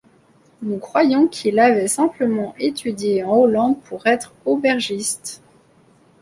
[0.63, 5.43] Nous croyons qu’il avait simplement étudié, en Hollande pour être aubergiste.